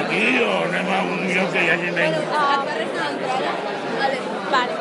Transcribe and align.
Aquí 0.00 0.40
o 0.40 0.52
anem 0.64 0.86
a 0.96 1.00
un 1.12 1.24
lloc 1.34 1.50
que 1.52 1.64
hi 1.64 1.70
hagi 1.72 1.90
menys? 1.96 2.22
Bueno, 2.28 2.44
a 2.52 2.60
carrer 2.68 2.86
de 2.92 3.00
l'entrada. 3.02 3.50
Vale. 3.98 4.20
Vale, 4.54 4.79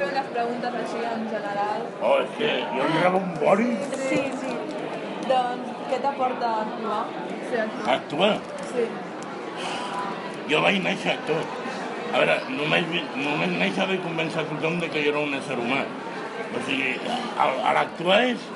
fer 0.00 0.08
unes 0.08 0.28
preguntes 0.32 0.76
així 0.82 1.00
en 1.04 1.24
general. 1.28 1.80
Oh, 2.00 2.16
és 2.24 2.36
que 2.38 2.50
jo 2.72 2.84
gravo 2.94 3.20
un 3.20 3.32
bori 3.40 3.70
Sí, 3.92 4.20
sí. 4.40 4.52
Doncs, 5.28 5.72
què 5.90 5.98
t'aporta 6.04 6.52
actuar? 6.64 7.00
Sí, 7.48 7.58
aquí. 7.64 7.82
a 7.84 7.96
actuar. 7.96 8.36
Sí. 8.70 8.86
Jo 10.52 10.62
vaig 10.64 10.78
néixer 10.86 11.16
actor. 11.18 11.42
A 12.10 12.22
veure, 12.22 12.38
només, 12.56 12.88
només 13.18 13.52
néixer 13.60 13.86
vaig 13.90 14.00
convèncer 14.06 14.40
a 14.42 14.46
tothom 14.48 14.80
de 14.82 14.88
que 14.94 15.04
jo 15.04 15.12
era 15.12 15.26
un 15.26 15.36
ésser 15.38 15.58
humà. 15.60 15.84
O 16.50 16.64
sigui, 16.66 16.96
l'actuar 17.76 18.22
és... 18.32 18.48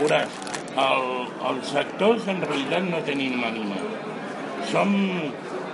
Veuràs, 0.00 0.40
el, 0.82 1.04
els 1.50 1.74
actors 1.82 2.26
en 2.32 2.40
realitat 2.42 2.88
no 2.88 3.02
tenim 3.06 3.44
ànima. 3.46 3.78
Som 4.72 4.96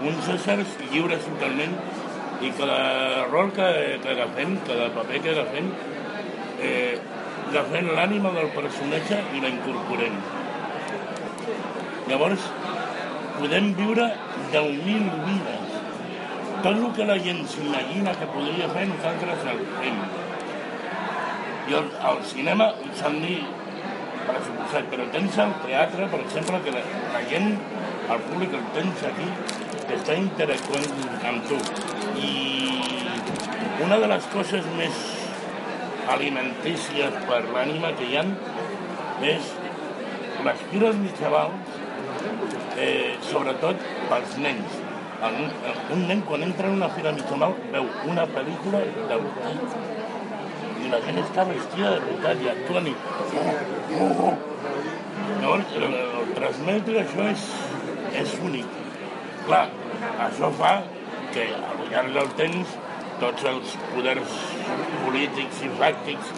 uns 0.08 0.28
éssers 0.34 0.76
lliures 0.90 1.24
totalment 1.30 1.78
i 2.40 2.50
cada 2.54 3.26
rol 3.26 3.50
que, 3.52 3.68
que 4.02 4.10
agafem, 4.14 4.58
cada 4.66 4.88
paper 4.94 5.22
que 5.24 5.30
agafem, 5.34 5.70
eh, 6.62 6.98
agafem 7.50 7.90
l'ànima 7.96 8.30
del 8.36 8.50
personatge 8.54 9.18
i 9.34 9.42
la 9.42 9.50
incorporem. 9.50 10.18
Llavors, 12.08 12.46
podem 13.38 13.72
viure 13.78 14.06
10.000 14.52 15.10
vides. 15.26 15.76
Tot 16.62 16.72
el 16.74 16.88
que 16.94 17.06
la 17.06 17.18
gent 17.22 17.44
s'imagina 17.50 18.14
que 18.18 18.30
podria 18.34 18.70
fer, 18.74 18.86
nosaltres 18.90 19.46
el 19.52 19.62
fem. 19.78 20.00
I 21.68 21.76
al, 21.78 21.90
al 22.10 22.22
cinema 22.26 22.70
s'han 22.98 23.18
dit, 23.22 23.66
per 24.28 24.38
suposat, 24.46 24.88
però 24.92 25.06
tens 25.14 25.38
al 25.42 25.54
teatre, 25.64 26.08
per 26.12 26.20
exemple, 26.24 26.62
que 26.64 26.74
la, 26.74 26.82
la 27.14 27.22
gent, 27.30 27.54
el 28.08 28.26
públic 28.30 28.56
el 28.58 28.66
tens 28.76 29.04
aquí, 29.10 29.28
que 29.88 29.96
està 29.96 30.16
interactuant 30.20 30.86
amb 31.30 31.48
tu. 31.48 31.58
I 32.20 32.32
una 33.86 33.98
de 34.02 34.10
les 34.12 34.28
coses 34.34 34.66
més 34.76 35.00
alimentícies 36.12 37.16
per 37.28 37.40
l'ànima 37.52 37.92
que 37.98 38.08
hi 38.08 38.18
ha 38.20 38.24
és 39.32 39.52
les 40.46 40.64
fires 40.70 40.98
mitjavals 41.02 41.78
eh, 42.78 43.16
sobretot 43.30 43.86
pels 44.10 44.36
nens. 44.44 44.76
El, 45.28 45.38
un 45.96 46.04
nen 46.06 46.20
quan 46.26 46.44
entra 46.46 46.68
en 46.70 46.76
una 46.78 46.88
fira 46.94 47.12
mitjamal 47.16 47.56
veu 47.72 47.88
una 48.12 48.26
pel·lícula 48.36 48.84
de 48.86 49.16
veritat 49.24 49.88
i 50.78 50.92
la 50.92 51.00
gent 51.06 51.18
està 51.24 51.44
vestida 51.48 51.94
de 51.96 52.02
veritat 52.04 52.44
i 52.44 52.52
actuen 52.52 52.92
i... 52.92 52.94
Llavors, 55.38 55.74
el, 55.78 55.96
el 55.96 56.30
transmetre 56.36 57.02
això 57.02 57.26
és, 57.32 57.48
és 58.22 58.36
únic. 58.44 58.87
Clar, 59.48 59.64
això 60.26 60.50
fa 60.58 60.74
que 61.32 61.44
al 61.56 61.78
llarg 61.88 62.10
del 62.16 62.26
temps 62.36 62.72
tots 63.22 63.46
els 63.48 63.70
poders 63.94 64.34
polítics 65.06 65.62
i 65.64 65.70
fàctics 65.78 66.32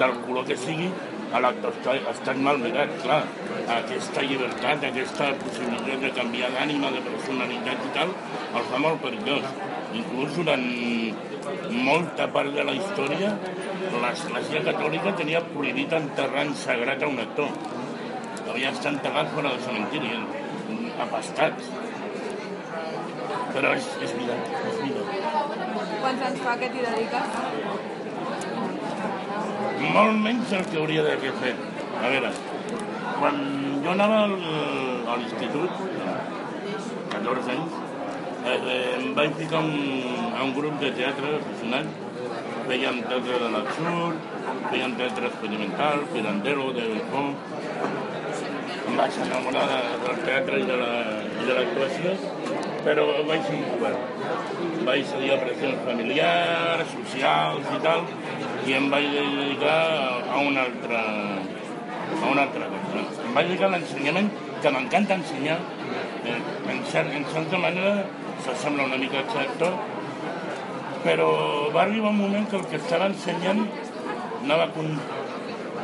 del 0.00 0.14
color 0.24 0.46
que 0.48 0.56
sigui 0.62 0.88
a 1.36 1.42
l'actor 1.44 1.74
està, 1.76 1.98
estan 2.10 2.40
mal 2.46 2.56
mirat, 2.62 2.94
clar. 3.02 3.20
Aquesta 3.74 4.24
llibertat, 4.24 4.86
aquesta 4.88 5.28
possibilitat 5.42 6.00
de 6.06 6.10
canviar 6.16 6.48
d'ànima, 6.54 6.90
de 6.96 7.02
personalitat 7.06 7.84
i 7.86 7.92
tal, 7.98 8.14
el 8.56 8.66
fa 8.72 8.80
molt 8.86 9.04
perillós. 9.04 9.46
Inclús 10.00 10.32
durant 10.40 10.64
molta 11.90 12.26
part 12.34 12.56
de 12.56 12.64
la 12.66 12.74
història, 12.78 13.34
l'Església 14.00 14.64
Catòlica 14.70 15.14
tenia 15.20 15.44
prohibit 15.52 15.92
enterrar 16.00 16.48
en 16.48 16.56
sagrat 16.64 17.04
a 17.04 17.12
un 17.12 17.20
actor. 17.22 17.52
Havia 18.48 18.72
estat 18.72 18.94
enterrat 18.96 19.30
fora 19.36 19.52
del 19.52 19.62
cementiri, 19.68 20.16
apastats. 21.06 21.70
Però 23.54 23.72
és, 23.76 23.86
és 24.06 24.12
vida, 24.18 24.34
és 24.70 24.76
vida. 24.84 25.02
Quants 26.00 26.22
anys 26.28 26.42
fa 26.46 26.56
que 26.60 26.68
t'hi 26.74 26.84
dediques? 26.86 27.38
molt 29.94 30.18
menys 30.22 30.50
del 30.52 30.64
que 30.70 30.76
hauria 30.78 31.02
d'haver 31.06 31.30
fet. 31.40 31.62
A 32.00 32.08
veure, 32.12 32.30
quan 33.18 33.38
jo 33.84 33.90
anava 33.94 34.18
al, 34.26 34.34
a 35.10 35.16
l'institut, 35.18 35.80
14 37.14 37.50
anys, 37.54 37.78
eh, 38.44 38.54
eh, 38.54 38.76
em 38.98 39.08
vaig 39.16 39.34
ficar 39.40 39.62
un, 39.64 39.72
a 40.36 40.44
un 40.46 40.52
grup 40.58 40.76
de 40.84 40.92
teatre 40.98 41.32
aficionat. 41.40 41.90
Fèiem 42.68 43.00
teatre 43.08 43.38
de 43.42 43.48
l'absurd, 43.56 44.28
fèiem 44.70 44.94
teatre 45.00 45.26
experimental, 45.32 46.04
Pirandello, 46.12 46.68
de 46.76 46.86
Belfort. 46.92 47.36
Em 48.90 49.00
vaig 49.00 49.18
enamorar 49.26 49.64
de, 49.72 49.80
del 50.04 50.22
teatre 50.28 50.60
i 50.62 50.68
de 50.70 50.76
la- 50.84 51.24
i 51.40 51.48
de 51.48 51.56
l'actuació, 51.58 52.14
però 52.84 53.06
vaig 53.28 53.50
incobert. 53.54 54.00
Vaig 54.86 55.04
cedir 55.10 55.32
a 55.34 55.40
pressions 55.42 55.82
familiars, 55.86 56.94
socials 56.96 57.68
i 57.76 57.80
tal, 57.84 58.06
i 58.66 58.76
em 58.78 58.88
vaig 58.92 59.08
dedicar 59.14 59.80
a 60.30 60.40
una 60.44 60.64
altra, 60.68 61.02
a 62.14 62.30
una 62.30 62.46
altra 62.46 62.70
cosa. 62.74 63.04
Em 63.26 63.36
vaig 63.36 63.50
dedicar 63.52 63.68
a 63.68 63.74
l'ensenyament, 63.76 64.30
que 64.60 64.74
m'encanta 64.76 65.20
ensenyar. 65.20 65.60
Eh, 66.24 66.40
En, 66.70 66.84
cert, 66.86 67.08
en 67.16 67.24
certa 67.32 67.58
manera 67.58 68.04
s'assembla 68.44 68.84
una 68.84 68.96
mica 69.00 69.22
sector, 69.32 69.72
però 71.04 71.30
va 71.74 71.82
arribar 71.82 72.10
un 72.10 72.20
moment 72.20 72.46
que 72.48 72.60
el 72.60 72.66
que 72.70 72.76
estava 72.76 73.08
ensenyant 73.10 73.64
anava 74.44 74.68
con, 74.76 74.92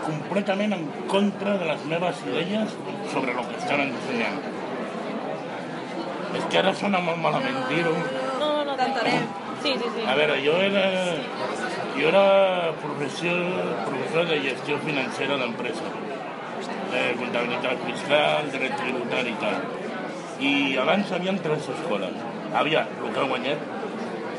completament 0.04 0.76
en 0.76 0.84
contra 1.10 1.56
de 1.62 1.70
les 1.72 1.88
meves 1.92 2.22
idees 2.30 2.76
sobre 3.12 3.32
el 3.32 3.48
que 3.48 3.58
estaven 3.62 3.90
ensenyant. 3.96 4.55
És 6.36 6.46
que 6.52 6.60
ara 6.60 6.72
sona 6.76 7.00
molt 7.04 7.20
malament 7.22 7.58
dir-ho, 7.70 7.94
No, 8.40 8.48
no, 8.48 8.64
no. 8.68 8.76
T'entenem. 8.76 9.26
Sí, 9.62 9.72
sí, 9.80 9.88
sí. 9.94 10.02
a 10.06 10.14
veure, 10.18 10.36
jo 10.44 10.54
era, 10.62 10.84
jo 11.96 12.08
era 12.10 12.24
professor, 12.82 13.40
professor 13.86 14.28
de 14.30 14.36
gestió 14.44 14.76
financera 14.84 15.38
d'empresa, 15.40 15.88
eh, 16.92 17.14
comptabilitat 17.18 17.82
fiscal, 17.88 18.50
dret 18.52 18.76
tributari 18.82 19.32
i 19.32 19.40
tal. 19.40 19.58
I 20.50 20.52
abans 20.84 21.10
hi 21.10 21.16
havia 21.18 21.34
tres 21.46 21.70
escoles. 21.72 22.20
Hi 22.50 22.56
havia 22.60 22.84
el 22.86 23.12
que 23.14 23.22
ha 23.22 23.28
guanyat, 23.32 23.64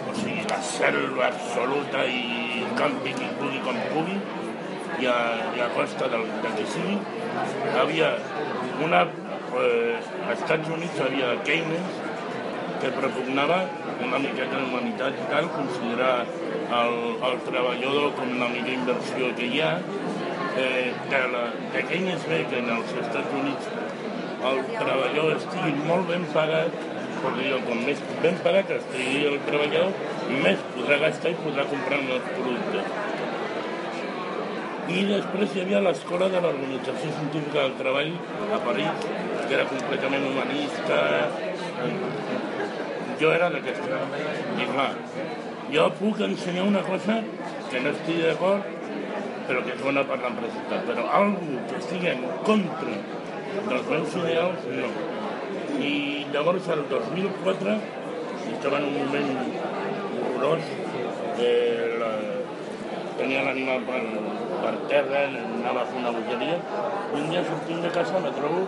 o 0.07 0.15
sigui, 0.21 0.45
la 0.51 0.61
selva 0.71 1.27
absoluta 1.31 2.05
i 2.05 2.63
campi 2.77 3.15
qui 3.17 3.31
pugui 3.41 3.63
com 3.65 3.81
pugui, 3.95 4.19
i 5.01 5.09
a, 5.11 5.17
i 5.57 5.61
a 5.65 5.71
costa 5.75 6.07
del, 6.13 6.27
del 6.43 6.59
que 6.61 6.67
sigui. 6.75 6.99
Hi 7.65 7.79
havia 7.81 8.13
una... 8.85 9.07
Eh, 9.47 9.95
als 10.27 10.41
Estats 10.41 10.69
Units 10.69 10.99
havia 10.99 11.31
Keynes, 11.47 11.99
que 12.81 12.91
propugnava 12.93 13.61
una 14.05 14.19
miqueta 14.21 14.59
d'humanitat 14.59 15.15
i 15.17 15.27
tal, 15.31 15.47
considerar 15.55 16.13
el, 16.81 16.97
el 17.29 17.39
treballador 17.47 18.11
com 18.19 18.35
la 18.41 18.49
millor 18.51 18.73
inversió 18.75 19.31
que 19.39 19.47
hi 19.47 19.63
ha, 19.63 19.71
eh, 20.59 20.91
que, 21.09 21.23
la, 21.33 21.47
que 21.73 21.85
Keynes 21.89 22.27
ve 22.29 22.43
que 22.51 22.59
en 22.59 22.69
els 22.75 22.93
Estats 23.05 23.33
Units 23.39 23.71
el 24.51 24.61
treballador 24.75 25.35
estigui 25.37 25.73
molt 25.87 26.11
ben 26.11 26.27
pagat, 26.35 26.77
perquè 27.23 27.49
jo, 27.49 27.59
com 27.65 27.83
més 27.87 28.03
ben 28.21 28.37
pagat 28.45 28.75
estigui 28.77 29.25
el 29.31 29.39
treballador, 29.47 29.95
més 30.45 30.65
podrà 30.75 30.99
gastar 31.07 31.33
i 31.33 31.39
podrà 31.45 31.65
comprar 31.71 32.01
nous 32.03 32.33
productes. 32.35 32.95
I 34.87 35.01
després 35.03 35.55
hi 35.55 35.63
havia 35.65 35.81
l'escola 35.83 36.29
de 36.31 36.39
l'Organització 36.43 37.09
Científica 37.15 37.65
del 37.65 37.73
Treball 37.81 38.13
a 38.55 38.59
París, 38.63 39.09
que 39.47 39.55
era 39.55 39.65
completament 39.65 40.25
humanista. 40.27 41.01
Jo 43.19 43.31
era 43.33 43.49
d'aquesta. 43.53 43.99
I 44.61 44.67
clar, 44.71 44.89
jo 45.73 45.85
puc 45.99 46.19
ensenyar 46.27 46.65
una 46.67 46.83
cosa 46.85 47.21
que 47.71 47.81
no 47.83 47.93
estigui 47.95 48.25
d'acord, 48.27 48.67
però 49.47 49.63
que 49.63 49.75
és 49.75 49.83
bona 49.83 50.03
per 50.09 50.19
l'empresa. 50.23 50.81
Però 50.89 51.07
algú 51.19 51.61
que 51.69 51.79
estigui 51.79 52.11
en 52.13 52.25
contra 52.47 52.97
dels 53.69 53.87
meus 53.93 54.17
ideals, 54.21 54.67
no. 54.81 54.91
I 55.77 55.93
llavors, 56.33 56.67
el 56.73 56.83
2004, 56.91 57.77
estava 58.51 58.81
en 58.81 58.89
un 58.89 58.95
moment 58.99 59.31
horrorós, 60.27 60.71
eh, 61.39 61.95
la, 62.01 62.11
tenia 63.17 63.43
l'animal 63.47 63.83
per, 63.87 64.01
per 64.63 64.73
terra, 64.91 65.23
anava 65.31 65.83
a 65.83 65.89
fer 65.89 66.01
una 66.01 66.13
bogeria, 66.15 66.59
i 67.13 67.21
un 67.21 67.29
dia 67.31 67.43
sortint 67.47 67.83
de 67.85 67.93
casa 67.97 68.21
me 68.23 68.33
trobo 68.37 68.65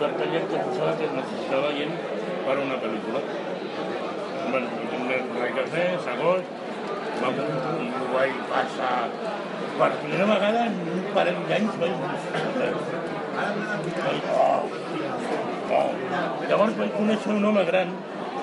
cartellet 0.00 0.48
que 0.52 0.62
posava 0.68 0.92
que 0.98 1.08
es 1.08 1.14
necessitava 1.18 1.74
gent 1.78 1.94
per 2.46 2.56
a 2.56 2.62
una 2.64 2.78
pel·lícula. 2.84 3.20
Bueno, 4.48 4.68
res 5.08 5.54
que 5.56 5.64
fer, 5.74 5.86
s'agost, 6.04 6.56
m'apunto 7.22 7.74
i 7.84 7.88
ho 7.98 8.08
vaig 8.14 8.36
passar 8.52 8.94
per 9.78 9.90
primera 10.02 10.26
vegada 10.32 10.66
en 10.70 10.78
un 10.94 11.02
parell 11.16 11.40
d'anys 11.50 11.76
vaig 11.82 11.94
vaig, 13.38 14.28
oh, 14.34 14.62
oh. 15.78 15.90
Llavors 16.50 16.78
vaig 16.80 16.94
conèixer 16.96 17.34
un 17.36 17.48
home 17.50 17.64
gran 17.70 17.92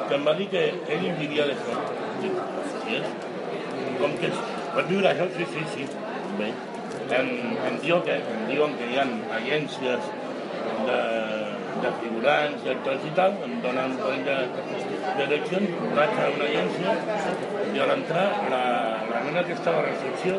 que 0.07 0.19
em 0.19 0.27
va 0.27 0.35
dir 0.39 0.47
que 0.53 0.63
ell. 0.95 1.07
Dic, 2.21 2.37
sí, 2.85 2.99
com 3.99 4.13
que 4.21 4.29
pot 4.75 4.87
viure 4.91 5.11
això? 5.11 5.27
Sí, 5.35 5.47
sí, 5.55 5.65
sí. 5.73 5.87
Bé. 6.39 6.51
Em, 7.15 7.27
em, 7.69 7.75
diu 7.83 7.99
que, 8.05 8.15
em 8.35 8.45
diuen 8.49 8.77
que 8.79 8.87
hi 8.91 9.01
ha 9.01 9.05
agències 9.39 10.07
de, 10.89 10.99
de 11.83 11.91
figurants 12.01 12.65
i 12.65 12.71
actors 12.75 13.07
i 13.09 13.13
tal, 13.19 13.37
em 13.47 13.55
donen 13.63 13.95
un 13.95 13.97
parell 14.01 14.23
de, 14.27 14.37
de 15.19 15.39
vaig 15.97 16.19
a 16.23 16.29
una 16.35 16.47
agència 16.49 16.95
i 17.75 17.81
a 17.83 17.87
l'entrar 17.91 18.25
la, 18.53 18.61
la 19.11 19.23
nena 19.27 19.43
que 19.47 19.55
estava 19.57 19.81
a 19.83 19.87
recepció 19.89 20.37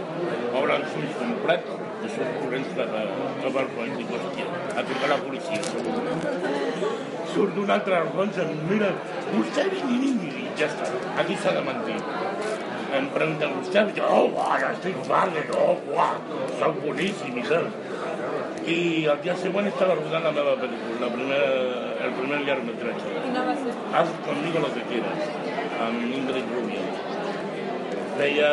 obre 0.61 0.79
els 0.81 0.97
ulls 1.01 1.19
complets 1.21 1.75
i 2.07 2.13
surt 2.15 2.41
corrents 2.43 2.73
cap, 2.79 2.97
a- 3.03 3.07
cap 3.45 3.61
al 3.63 3.71
fons 3.77 3.93
i 3.93 4.03
dic, 4.03 4.13
hòstia, 4.17 4.47
ha 4.77 4.85
trucat 4.91 5.09
la 5.13 5.21
policia. 5.25 5.61
Surt 7.35 7.55
d'un 7.57 7.71
altre 7.75 7.97
al 7.99 8.11
fons, 8.15 8.39
em 8.45 8.53
mira, 8.71 8.91
vostè 9.33 9.65
vingui, 9.73 9.97
vingui, 10.05 10.47
ja 10.61 10.69
està, 10.71 10.89
aquí 11.23 11.37
s'ha 11.43 11.53
de 11.57 11.65
mentir. 11.67 11.97
Em 12.97 13.09
pregunta, 13.13 13.49
vostè, 13.57 13.83
i 13.91 13.97
jo, 13.99 14.07
oh, 14.21 14.45
ara 14.47 14.71
estic 14.77 15.01
parle, 15.09 15.43
oh, 15.59 15.75
uah, 15.93 16.13
soc 16.61 16.79
boníssim 16.85 17.37
i 17.43 17.45
tal. 17.49 17.67
I 18.67 19.07
el 19.07 19.21
dia 19.23 19.35
següent 19.39 19.69
estava 19.71 19.95
rodant 19.95 20.25
la 20.27 20.33
meva 20.35 20.57
pel·lícula, 20.59 20.97
la 21.05 21.09
primera, 21.13 21.51
el 22.03 22.15
primer 22.17 22.41
llargmetratge. 22.49 23.13
Quina 23.27 23.45
va 23.47 23.53
ser? 23.61 23.75
Haz 23.95 24.11
conmigo 24.27 24.63
lo 24.65 24.71
que 24.75 24.83
quieras, 24.89 25.29
amb 25.85 26.03
Ingrid 26.17 26.49
Rubio. 26.55 26.83
Feia 28.17 28.51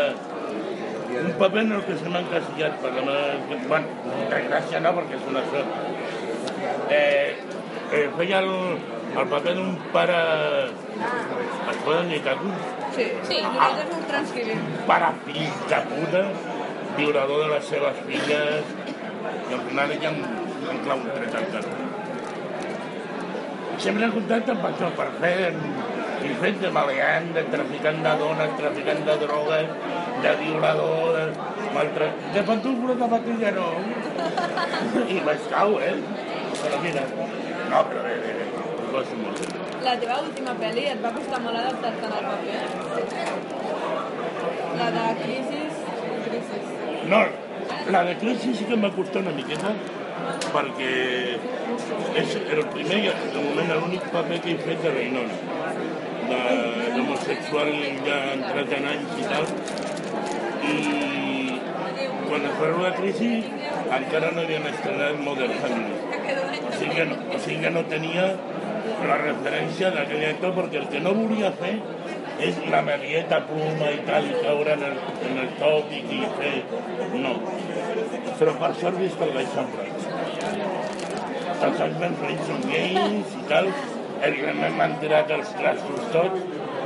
un 1.24 1.32
paper 1.40 1.64
en 1.64 1.72
el 1.80 1.82
que 1.88 1.98
se 1.98 2.12
m'ha 2.14 2.22
encasillat 2.22 2.78
per 2.84 2.92
la 2.94 3.08
meva... 3.08 3.58
Bueno, 3.72 4.14
desgràcia 4.36 4.84
no, 4.86 4.94
perquè 5.00 5.18
és 5.18 5.26
una 5.32 5.44
sort. 5.50 5.82
Eh, 6.94 7.34
eh, 7.90 8.06
feia 8.20 8.44
el, 8.46 8.54
el 9.18 9.34
paper 9.34 9.58
d'un 9.58 9.76
pare... 9.98 10.22
Es 11.74 11.84
poden 11.88 12.14
dir 12.14 12.22
tacos? 12.28 12.72
Sí, 12.94 13.10
sí, 13.26 13.42
nosaltres 13.42 13.98
ho 13.98 14.06
transcrivim. 14.14 14.62
Pare 14.86 15.10
fill 15.26 15.44
de 15.74 15.84
puta, 15.90 16.26
violador 17.02 17.48
de 17.48 17.52
les 17.56 17.70
seves 17.74 18.02
filles, 18.06 18.74
i 19.50 19.58
al 19.58 19.66
final 19.70 19.96
ella 19.98 20.12
em, 20.12 20.22
em 20.74 20.84
clau 20.86 21.02
un 21.02 21.10
tret 21.18 21.40
al 21.42 21.50
cap. 21.56 21.66
Sempre 23.84 24.06
en 24.08 24.14
contacte 24.16 24.54
amb 24.54 24.68
això, 24.70 24.92
per 24.98 25.10
fer 25.20 25.38
i 26.24 26.36
fet 26.40 26.60
de 26.62 26.70
maleant, 26.72 27.30
de 27.36 27.44
traficant 27.52 28.00
de 28.06 28.14
dones, 28.22 28.54
traficant 28.60 29.02
de 29.08 29.16
drogues, 29.24 29.72
de 30.24 30.32
violador, 30.40 31.18
de 31.18 31.24
maltrat... 31.76 32.22
De 32.36 32.44
pantuflo 32.48 32.96
de 33.02 33.10
patilla 33.14 33.52
no. 33.58 33.68
I 35.16 35.20
vaig 35.28 35.50
cau, 35.52 35.76
eh? 35.84 35.96
Però 36.62 36.80
mira, 36.86 37.04
no, 37.74 37.84
però 37.90 38.06
bé, 38.06 38.16
bé, 38.24 38.34
bé, 38.40 38.46
ho 38.94 39.04
molt. 39.24 39.40
La 39.84 39.96
teva 40.00 40.20
última 40.24 40.54
pel·li 40.62 40.84
et 40.94 41.00
va 41.04 41.12
costar 41.18 41.40
molt 41.44 41.60
adaptar-te 41.60 42.06
al 42.08 42.24
paper? 42.30 42.62
La 44.80 44.88
de 44.98 45.08
Crisis? 45.24 45.82
Crisis. 46.28 46.70
No, 47.12 47.22
la 47.92 48.04
de 48.04 48.18
Crisi 48.18 48.54
sí 48.56 48.66
que 48.66 48.76
em 48.78 48.84
va 48.84 48.92
costar 48.96 49.22
una 49.24 49.34
miqueta 49.36 49.74
perquè 50.54 50.94
és 52.22 52.36
el 52.56 52.62
primer 52.76 53.00
i 53.04 53.12
de 53.34 53.42
moment 53.42 53.74
l'únic 53.82 54.06
paper 54.14 54.40
que 54.46 54.54
he 54.54 54.60
fet 54.62 54.84
de 54.86 54.94
Reinona 54.94 55.36
d'homosexual 56.30 57.72
ja 58.06 58.20
en 58.34 58.88
anys 58.94 59.18
i 59.20 59.26
tal. 59.32 59.50
I 60.72 60.76
quan 62.28 62.48
es 62.50 62.56
va 62.62 62.70
rodar 62.72 62.94
Crisi 63.00 63.32
encara 64.00 64.32
no 64.32 64.46
havien 64.46 64.68
estrenat 64.72 65.20
Modern 65.28 65.58
Family. 65.64 65.98
O 66.68 66.72
sigui 66.78 66.96
que 66.96 67.06
no, 67.10 67.20
o 67.36 67.40
sigui 67.40 67.60
que 67.66 67.74
no 67.76 67.84
tenia 67.92 68.30
la 69.04 69.18
referència 69.20 69.92
d'aquell 69.94 70.26
actor 70.30 70.56
perquè 70.62 70.80
el 70.82 70.88
que 70.94 71.04
no 71.04 71.14
volia 71.18 71.52
fer 71.60 71.76
és 72.42 72.58
la 72.72 72.82
Marieta 72.86 73.40
Pluma 73.48 73.90
i 73.94 74.00
tal, 74.08 74.26
i 74.26 74.40
caure 74.42 74.74
en 74.74 74.84
el, 74.88 74.96
en 75.30 75.42
el 75.44 75.52
tòpic 75.60 76.14
i 76.14 76.22
fer... 76.40 76.54
No. 77.24 77.34
Però 78.40 78.56
per 78.62 78.72
sort 78.80 78.98
vist 79.02 79.22
el 79.22 79.34
vaig. 79.36 79.52
Tots 81.64 81.84
els 81.86 82.00
meus 82.02 82.18
fills 82.24 82.50
són 82.50 82.66
gais 82.72 83.38
i 83.38 83.46
tal. 83.52 83.70
Evidentment 84.24 84.78
m'han 84.80 84.98
tirat 85.04 85.32
els 85.38 85.54
trastos 85.60 86.10
tots. 86.16 86.44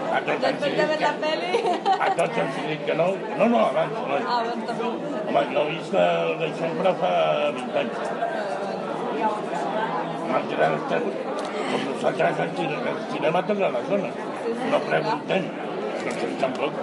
A 0.07 0.19
tots 0.23 0.45
els 0.47 0.61
Després 0.61 0.77
he 0.79 0.85
dit 0.91 1.01
que, 1.03 1.71
a 1.91 2.09
tots 2.17 2.37
els 2.43 2.59
he 2.61 2.67
dit 2.69 2.85
que 2.87 2.95
no. 2.99 3.07
No, 3.39 3.49
no, 3.53 3.63
abans. 3.65 3.97
No. 3.97 4.19
Ah, 4.19 4.39
doncs 4.47 4.69
també. 4.71 4.91
Home, 5.27 5.43
jo 5.53 5.63
he 5.63 5.73
vist 5.73 5.97
el 6.03 6.33
vaig 6.41 6.55
sempre 6.61 6.93
fa 7.01 7.13
20 7.57 7.81
anys. 7.83 7.97
M'han 10.27 10.49
tirat 10.51 10.77
els 10.77 10.89
trastos. 10.91 11.23
Com 11.67 11.87
nosaltres 11.91 12.43
al 12.45 12.51
cinema 13.11 13.45
tota 13.51 13.71
la 13.75 13.85
zona. 13.91 14.11
No 14.71 14.79
preguntem. 14.85 15.47
Perquè 16.03 16.27
tampoc 16.41 16.81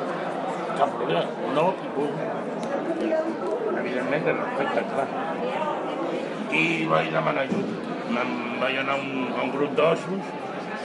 cap 0.78 0.96
problema. 0.98 1.50
No, 1.56 1.66
punt. 1.94 2.16
Evidentment, 3.80 4.24
de 4.26 4.34
respecte, 4.40 4.84
clar. 4.92 5.08
I 6.54 6.64
vaig 6.90 7.12
demanar. 7.14 7.46
Me'n 8.14 8.32
vaig 8.60 8.80
anar 8.82 8.98
a 8.98 9.02
un, 9.02 9.28
a 9.32 9.44
un 9.46 9.52
grup 9.54 9.72
d'ossos 9.78 10.34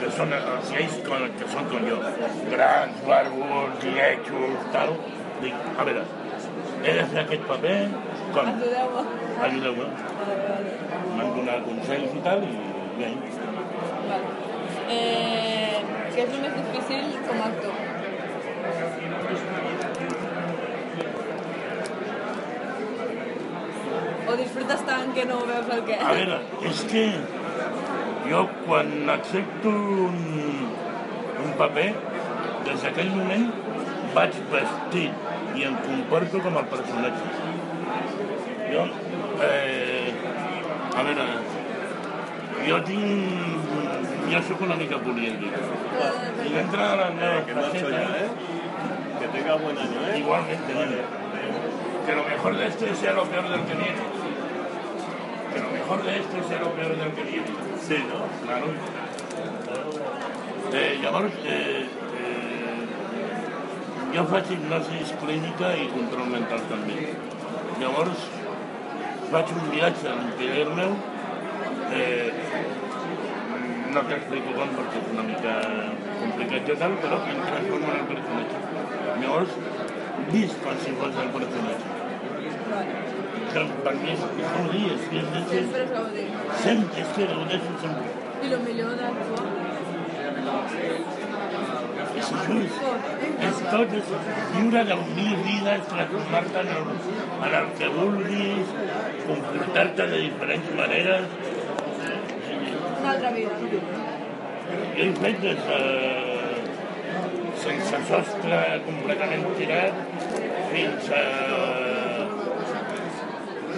que 0.00 0.08
són 0.16 0.32
els 0.36 0.70
lleis 0.72 0.96
com, 1.04 1.26
que 1.36 1.48
són 1.52 1.68
com 1.72 1.84
jo. 1.88 1.98
Grans, 2.54 3.02
barbuts, 3.08 3.84
lletjos, 3.84 4.68
tal. 4.74 4.94
Dic, 5.42 5.68
a 5.76 5.86
veure, 5.88 6.04
he 6.84 6.94
de 6.96 7.04
fer 7.12 7.22
aquest 7.24 7.44
paper, 7.48 7.76
com? 8.36 8.50
Ajudeu-me. 8.54 9.04
Ajudeu-me. 9.48 9.90
M'han 11.16 11.34
donat 11.36 11.66
consells 11.68 12.16
i 12.16 12.24
tal, 12.28 12.44
i 12.44 12.54
bé. 13.00 13.12
Vale. 14.08 14.48
Eh, 14.90 15.69
què 16.20 16.26
és 16.26 16.34
el 16.36 16.42
més 16.44 16.54
difícil 16.56 17.04
com 17.26 17.38
a 17.40 17.44
actor? 17.48 17.76
O 24.28 24.34
disfrutes 24.40 24.82
tant 24.90 25.14
que 25.16 25.24
no 25.30 25.38
veus 25.48 25.70
el 25.76 25.80
què? 25.88 25.96
A 26.04 26.12
veure, 26.18 26.38
és 26.70 26.82
que 26.90 27.04
jo 28.28 28.42
quan 28.66 28.92
accepto 29.14 29.72
un, 30.08 30.20
un 31.46 31.56
paper, 31.62 31.88
des 32.68 32.84
d'aquell 32.84 33.12
moment 33.16 33.48
vaig 34.18 34.36
vestit 34.52 35.56
i 35.56 35.66
em 35.70 35.78
comporto 35.86 36.44
com 36.44 36.60
el 36.60 36.68
personatge. 36.74 37.28
Jo, 38.74 38.84
eh, 39.48 40.12
a 40.92 41.08
veure, 41.08 41.30
jo 42.68 42.84
tinc... 42.90 43.79
Jo 44.30 44.40
sóc 44.46 44.60
una 44.62 44.76
mica. 44.76 44.96
I 44.96 46.48
dintre 46.54 46.82
de 46.82 46.96
les 46.96 47.14
meves 47.14 47.44
Que 47.46 47.54
no 47.54 47.62
soy 47.62 47.80
ya, 47.80 47.88
facetes, 47.88 48.22
¿eh? 48.22 48.28
Que 49.18 49.26
tenga 49.28 49.54
buen 49.56 49.76
año, 49.76 49.98
¿eh? 50.08 50.18
Igualmente. 50.18 50.72
Que 52.06 52.14
lo 52.14 52.24
mejor 52.24 52.56
de 52.56 52.66
esto 52.68 52.94
sea 52.94 53.12
lo 53.12 53.24
peor 53.24 53.48
del 53.48 53.60
que 53.62 53.74
viene. 53.74 54.02
Que 55.52 55.60
lo 55.60 55.70
mejor 55.70 56.02
de 56.04 56.18
esto 56.18 56.48
sea 56.48 56.60
lo 56.60 56.70
peor 56.72 56.96
del 56.96 57.12
que 57.12 57.22
viene. 57.24 57.46
Sí, 57.82 57.96
¿no? 58.08 58.46
Claro. 58.46 58.66
Eh, 60.72 60.98
llavors, 61.02 61.32
eh, 61.44 61.88
eh, 62.22 62.86
jo 64.14 64.24
faig 64.30 64.52
hipnosi 64.54 65.00
clínica 65.18 65.72
i 65.74 65.88
control 65.90 66.30
mental 66.30 66.62
també. 66.70 67.08
Llavors, 67.80 68.28
faig 69.32 69.50
un 69.56 69.66
viatge 69.72 70.06
a 70.06 70.14
l'interior 70.20 70.70
meu, 70.78 70.94
eh, 71.90 72.30
no 73.94 74.02
t'explico 74.08 74.52
com 74.56 74.74
perquè 74.76 75.00
és 75.00 75.08
una 75.14 75.24
mica 75.28 75.54
complicat 76.20 76.68
i 76.70 76.76
tal, 76.82 76.92
però 77.04 77.16
em 77.32 77.40
transformo 77.46 77.88
en 77.92 77.98
el 78.00 78.06
personatge. 78.10 78.58
Llavors, 79.22 79.56
visc 80.34 80.62
com 80.66 80.82
si 80.84 80.94
fos 81.00 81.18
el 81.24 81.32
personatge. 81.36 81.96
Que 83.50 83.64
per 83.84 83.94
mi 83.98 84.12
és, 84.12 84.20
és 84.22 84.52
com 84.54 84.68
dir, 84.70 84.84
és, 84.94 85.08
és, 85.20 85.32
és, 85.40 85.54
és, 85.60 85.70
Sempre 85.70 85.82
es 85.82 85.90
gaudir. 85.96 86.26
sempre, 86.64 87.02
és 87.02 87.16
que 87.16 87.26
gaudeixo 87.32 87.72
sempre. 87.82 88.12
I 88.40 88.52
el 88.56 88.62
millor 88.68 88.94
d'actuar? 89.00 89.48
És 92.20 92.28
això, 92.36 92.54
és, 92.60 92.78
és 93.48 93.60
tot, 93.72 93.92
és 93.98 94.08
viure 94.54 94.82
deu 94.88 95.02
mil 95.16 95.34
vides, 95.46 95.86
transformar-te 95.90 96.62
en, 96.62 96.70
el, 96.76 96.88
en 97.48 97.56
el 97.60 97.70
que 97.78 97.88
vulguis, 97.96 98.74
comportar-te 99.26 100.06
de 100.14 100.22
diferents 100.28 100.74
maneres. 100.78 101.49
Una 103.00 103.10
altra 103.12 103.30
vida. 103.32 103.54
Jo 104.96 105.04
he 105.04 105.12
fet 105.22 105.38
des 105.42 105.60
de 105.68 105.78
sense 107.62 108.00
sostre 108.08 108.58
completament 108.86 109.46
tirat 109.58 109.94
fins 110.72 111.08
a 111.16 111.24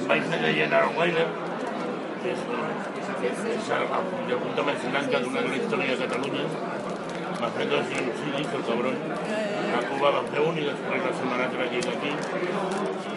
vaig 0.08 0.24
fer 0.30 0.40
de 0.42 0.50
General 0.58 0.90
Weiler, 0.98 1.26
que 2.22 2.32
és, 2.32 2.42
és 3.54 3.70
el, 3.76 3.86
punt 4.42 4.64
més 4.68 4.86
gran 4.88 5.08
que 5.08 5.16
ha 5.18 5.22
donat 5.26 5.48
la 5.52 5.60
història 5.60 5.94
de 5.94 6.00
Catalunya. 6.02 6.44
Va 7.42 7.50
fer 7.56 7.68
dos 7.70 7.86
genocidis, 7.92 8.50
el 8.58 8.66
cabron. 8.68 8.98
A 9.78 9.84
Cuba 9.88 10.12
va 10.18 10.24
fer 10.34 10.42
un 10.48 10.58
i 10.58 10.66
després 10.68 11.06
la 11.06 11.14
setmana 11.20 11.48
tràgica 11.54 11.94
aquí. 11.96 12.12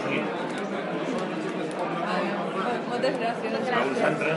Sí, 0.05 0.21
Moltes 2.95 3.15
gràcies. 3.19 3.55
Santra. 3.99 4.33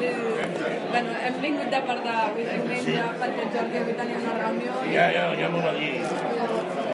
Sí, 0.00 0.08
sí. 0.08 0.70
Bueno, 0.92 1.10
hem 1.26 1.34
vingut 1.42 1.68
de 1.74 1.80
part 1.88 2.06
de 2.06 2.14
Vicent 2.36 2.70
Sí. 2.86 2.94
perquè 3.20 3.42
el 3.42 3.50
Jordi 3.56 3.76
avui 3.80 3.96
tenia 3.98 4.22
una 4.22 4.36
reunió. 4.38 4.78
Ja, 4.94 5.04
ja, 5.16 5.24
ja 5.40 5.50
m'ho 5.52 5.60
va 5.66 5.72
dir. 5.76 5.90